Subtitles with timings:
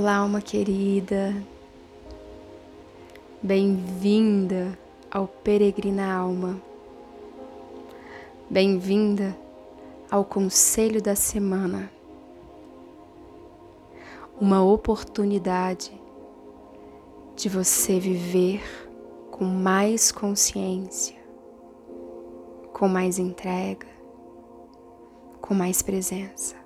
[0.00, 1.34] Olá, alma querida.
[3.42, 4.78] Bem-vinda
[5.10, 6.62] ao Peregrina Alma.
[8.48, 9.36] Bem-vinda
[10.08, 11.90] ao Conselho da Semana.
[14.40, 16.00] Uma oportunidade
[17.34, 18.62] de você viver
[19.32, 21.18] com mais consciência,
[22.72, 23.88] com mais entrega,
[25.40, 26.57] com mais presença.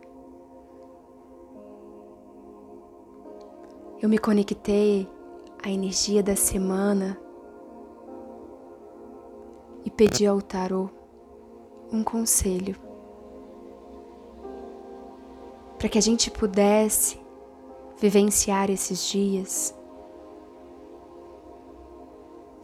[4.02, 5.09] Eu me conectei
[5.62, 7.16] à energia da semana
[9.84, 10.91] e pedi ao tarô
[11.93, 12.74] um conselho
[15.79, 17.16] para que a gente pudesse
[17.96, 19.73] vivenciar esses dias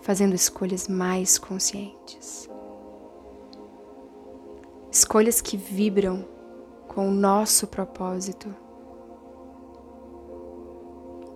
[0.00, 2.50] fazendo escolhas mais conscientes.
[4.90, 6.26] Escolhas que vibram
[6.88, 8.52] com o nosso propósito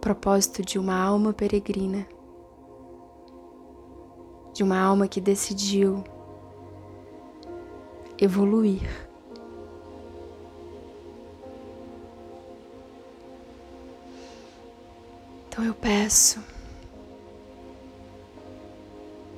[0.03, 2.05] propósito de uma alma peregrina,
[4.53, 6.03] de uma alma que decidiu
[8.19, 8.83] evoluir.
[15.49, 16.43] Então eu peço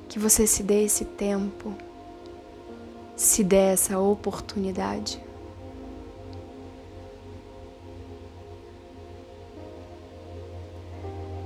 [0.09, 1.75] que você se dê esse tempo,
[3.15, 5.23] se dê essa oportunidade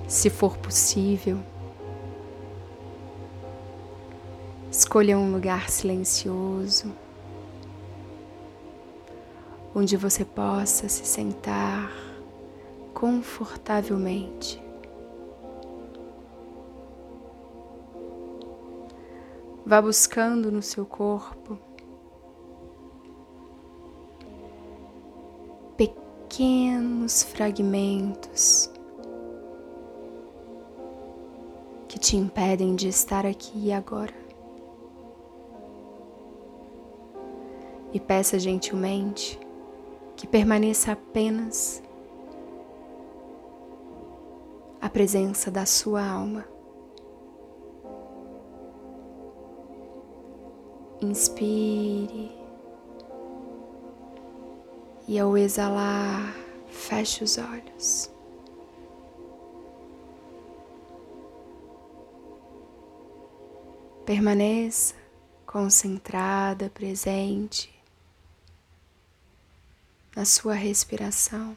[0.09, 1.39] se for possível.
[4.71, 6.91] Escolha um lugar silencioso,
[9.73, 11.91] onde você possa se sentar
[12.91, 14.59] confortavelmente.
[19.63, 21.59] Vá buscando no seu corpo
[25.77, 28.71] pequenos fragmentos
[31.99, 34.13] te impedem de estar aqui e agora.
[37.91, 39.39] E peça gentilmente
[40.15, 41.83] que permaneça apenas
[44.81, 46.45] a presença da sua alma.
[51.01, 52.31] Inspire
[55.07, 56.35] e ao exalar,
[56.67, 58.11] feche os olhos.
[64.09, 64.95] Permaneça
[65.45, 67.71] concentrada, presente
[70.15, 71.55] na sua respiração.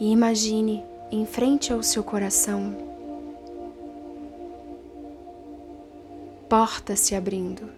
[0.00, 2.76] E imagine em frente ao seu coração
[6.48, 7.70] porta se abrindo.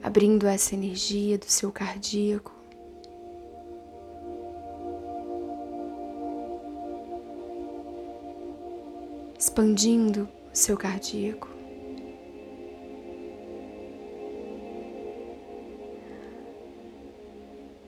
[0.00, 2.61] Abrindo essa energia do seu cardíaco
[9.42, 11.48] expandindo o seu cardíaco.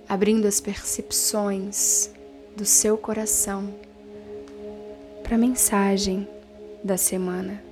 [0.08, 2.10] Abrindo as percepções
[2.56, 3.72] do seu coração
[5.22, 6.28] para a mensagem
[6.82, 7.62] da semana.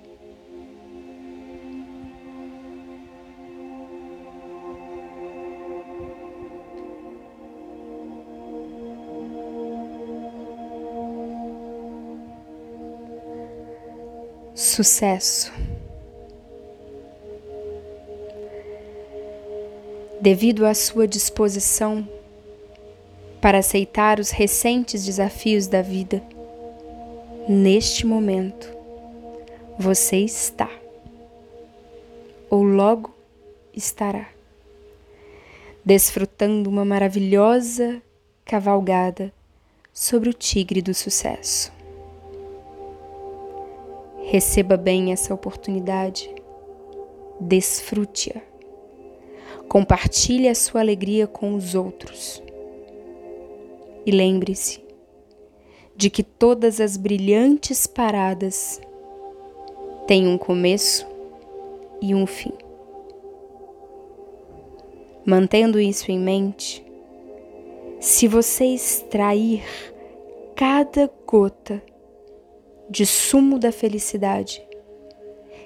[14.62, 15.52] Sucesso.
[20.20, 22.08] Devido à sua disposição
[23.40, 26.22] para aceitar os recentes desafios da vida,
[27.48, 28.72] neste momento
[29.76, 30.70] você está,
[32.48, 33.12] ou logo
[33.74, 34.28] estará,
[35.84, 38.00] desfrutando uma maravilhosa
[38.44, 39.32] cavalgada
[39.92, 41.81] sobre o tigre do sucesso.
[44.32, 46.34] Receba bem essa oportunidade.
[47.38, 48.40] Desfrute-a.
[49.68, 52.42] Compartilhe a sua alegria com os outros.
[54.06, 54.82] E lembre-se
[55.94, 58.80] de que todas as brilhantes paradas
[60.06, 61.06] têm um começo
[62.00, 62.54] e um fim.
[65.26, 66.82] Mantendo isso em mente,
[68.00, 69.62] se você extrair
[70.56, 71.82] cada gota
[72.92, 74.62] de sumo da felicidade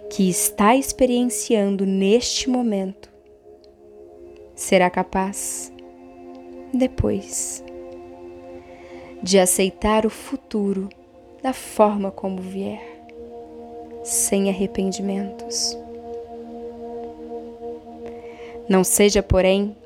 [0.09, 3.13] que está experienciando neste momento,
[4.55, 5.73] será capaz,
[6.73, 7.65] depois,
[9.21, 10.89] de aceitar o futuro
[11.43, 12.81] da forma como vier,
[14.05, 15.77] sem arrependimentos.
[18.69, 19.77] Não seja, porém,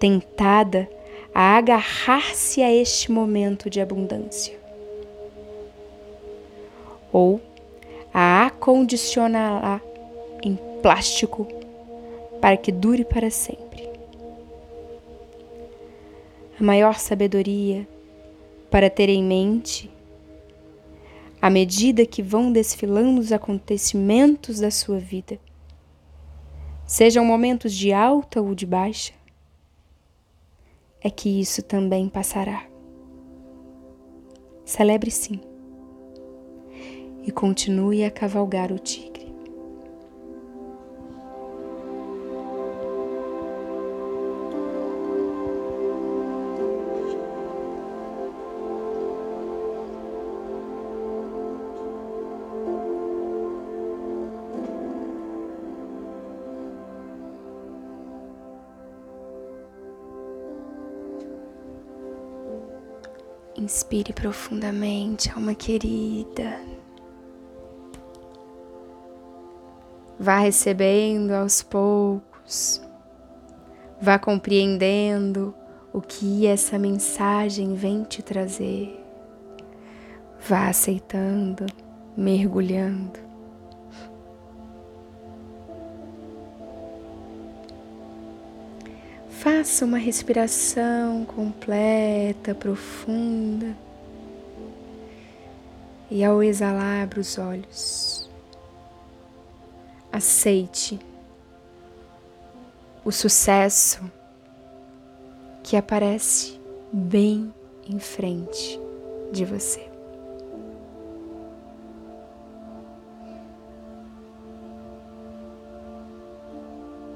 [0.00, 0.90] tentada
[1.32, 4.63] a agarrar-se a este momento de abundância
[7.14, 7.40] ou
[8.12, 9.80] a acondicioná-la
[10.42, 11.46] em plástico
[12.40, 13.88] para que dure para sempre.
[16.58, 17.86] A maior sabedoria
[18.68, 19.88] para ter em mente,
[21.40, 25.38] à medida que vão desfilando os acontecimentos da sua vida,
[26.84, 29.12] sejam momentos de alta ou de baixa,
[31.00, 32.66] é que isso também passará.
[34.64, 35.53] Celebre sim
[37.26, 39.24] e continue a cavalgar o tigre.
[63.56, 66.73] Inspire profundamente, alma querida.
[70.18, 72.80] Vá recebendo aos poucos,
[74.00, 75.54] vá compreendendo
[75.92, 79.00] o que essa mensagem vem te trazer.
[80.48, 81.66] Vá aceitando,
[82.16, 83.18] mergulhando.
[89.44, 93.76] Faça uma respiração completa, profunda.
[96.10, 98.23] E ao exalar, abra os olhos.
[100.14, 101.00] Aceite
[103.04, 103.98] o sucesso
[105.64, 106.60] que aparece
[106.92, 107.52] bem
[107.84, 108.78] em frente
[109.32, 109.93] de você.